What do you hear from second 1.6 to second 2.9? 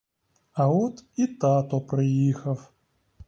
приїхав!